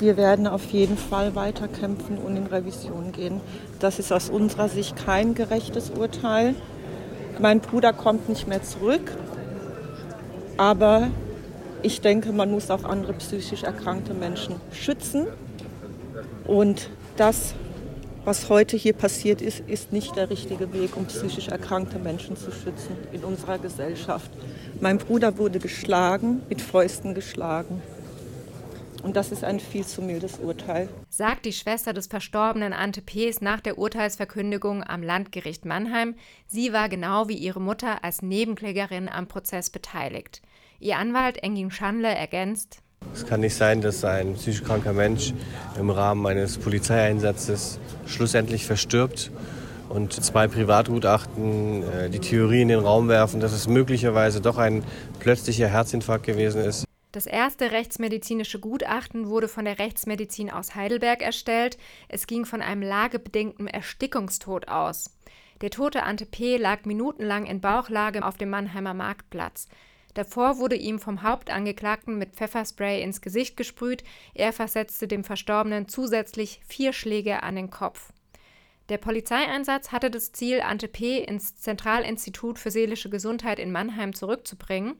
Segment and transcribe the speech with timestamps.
[0.00, 3.40] Wir werden auf jeden Fall weiterkämpfen und in Revision gehen.
[3.80, 6.54] Das ist aus unserer Sicht kein gerechtes Urteil.
[7.40, 9.16] Mein Bruder kommt nicht mehr zurück,
[10.56, 11.08] aber
[11.82, 15.26] ich denke, man muss auch andere psychisch erkrankte Menschen schützen.
[16.46, 17.54] Und das,
[18.24, 22.52] was heute hier passiert ist, ist nicht der richtige Weg, um psychisch erkrankte Menschen zu
[22.52, 24.30] schützen in unserer Gesellschaft.
[24.80, 27.82] Mein Bruder wurde geschlagen, mit Fäusten geschlagen.
[29.08, 30.86] Und das ist ein viel zu mildes Urteil.
[31.08, 36.14] Sagt die Schwester des verstorbenen Ante P.s nach der Urteilsverkündigung am Landgericht Mannheim.
[36.46, 40.42] Sie war genau wie ihre Mutter als Nebenklägerin am Prozess beteiligt.
[40.78, 42.80] Ihr Anwalt Engin Schandle ergänzt.
[43.14, 45.32] Es kann nicht sein, dass ein psychisch kranker Mensch
[45.78, 49.30] im Rahmen eines Polizeieinsatzes schlussendlich verstirbt
[49.88, 54.84] und zwei Privatgutachten äh, die Theorie in den Raum werfen, dass es möglicherweise doch ein
[55.18, 56.87] plötzlicher Herzinfarkt gewesen ist.
[57.12, 61.78] Das erste rechtsmedizinische Gutachten wurde von der Rechtsmedizin aus Heidelberg erstellt.
[62.08, 65.16] Es ging von einem lagebedingten Erstickungstod aus.
[65.62, 66.56] Der tote Ante P.
[66.58, 69.68] lag minutenlang in Bauchlage auf dem Mannheimer Marktplatz.
[70.14, 74.04] Davor wurde ihm vom Hauptangeklagten mit Pfefferspray ins Gesicht gesprüht.
[74.34, 78.12] Er versetzte dem Verstorbenen zusätzlich vier Schläge an den Kopf.
[78.88, 81.18] Der Polizeieinsatz hatte das Ziel, Ante P.
[81.22, 84.96] ins Zentralinstitut für seelische Gesundheit in Mannheim zurückzubringen.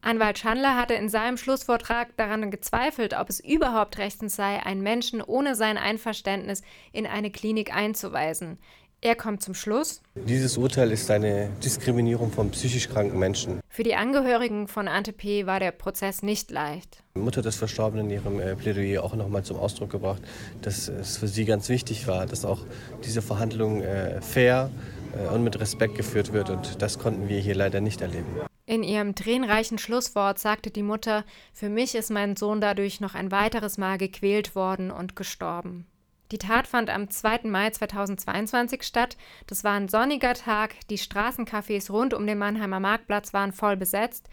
[0.00, 5.20] Anwalt Schandler hatte in seinem Schlussvortrag daran gezweifelt, ob es überhaupt rechtens sei, einen Menschen
[5.20, 8.58] ohne sein Einverständnis in eine Klinik einzuweisen.
[9.00, 10.02] Er kommt zum Schluss.
[10.16, 13.60] Dieses Urteil ist eine Diskriminierung von psychisch kranken Menschen.
[13.68, 15.46] Für die Angehörigen von Ante P.
[15.46, 17.04] war der Prozess nicht leicht.
[17.14, 20.22] Die Mutter des Verstorbenen in ihrem äh, Plädoyer auch nochmal zum Ausdruck gebracht,
[20.62, 22.66] dass es für sie ganz wichtig war, dass auch
[23.04, 24.70] diese Verhandlung äh, fair
[25.16, 26.50] äh, und mit Respekt geführt wird.
[26.50, 28.47] Und das konnten wir hier leider nicht erleben.
[28.68, 31.24] In ihrem tränenreichen Schlusswort sagte die Mutter,
[31.54, 35.86] für mich ist mein Sohn dadurch noch ein weiteres Mal gequält worden und gestorben.
[36.32, 37.44] Die Tat fand am 2.
[37.44, 39.16] Mai 2022 statt.
[39.46, 40.74] Das war ein sonniger Tag.
[40.90, 44.28] Die Straßencafés rund um den Mannheimer Marktplatz waren voll besetzt.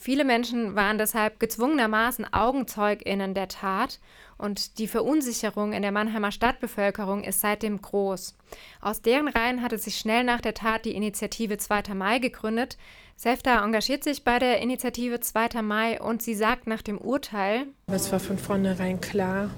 [0.00, 4.00] Viele Menschen waren deshalb gezwungenermaßen AugenzeugInnen der Tat
[4.38, 8.34] und die Verunsicherung in der Mannheimer Stadtbevölkerung ist seitdem groß.
[8.80, 11.92] Aus deren Reihen hatte sich schnell nach der Tat die Initiative 2.
[11.92, 12.78] Mai gegründet.
[13.14, 15.60] Sefta engagiert sich bei der Initiative 2.
[15.60, 19.50] Mai und sie sagt nach dem Urteil: Es war von vornherein klar,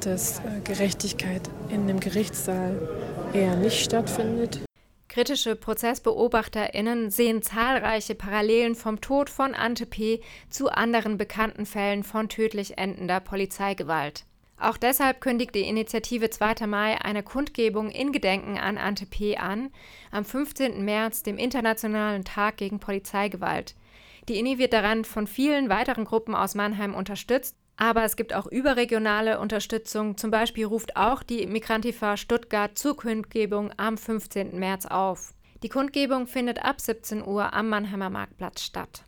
[0.00, 2.80] dass äh, Gerechtigkeit in dem Gerichtssaal
[3.34, 4.62] eher nicht stattfindet.
[5.12, 10.22] Kritische ProzessbeobachterInnen sehen zahlreiche Parallelen vom Tod von Ante P.
[10.48, 14.24] zu anderen bekannten Fällen von tödlich endender Polizeigewalt.
[14.58, 16.66] Auch deshalb kündigt die Initiative 2.
[16.66, 19.36] Mai eine Kundgebung in Gedenken an Ante P.
[19.36, 19.70] an,
[20.10, 20.82] am 15.
[20.82, 23.74] März, dem Internationalen Tag gegen Polizeigewalt.
[24.30, 28.46] Die INI wird daran von vielen weiteren Gruppen aus Mannheim unterstützt, aber es gibt auch
[28.46, 30.16] überregionale Unterstützung.
[30.16, 34.58] Zum Beispiel ruft auch die Migrantifa Stuttgart zur Kundgebung am 15.
[34.58, 35.34] März auf.
[35.62, 39.04] Die Kundgebung findet ab 17 Uhr am Mannheimer Marktplatz statt.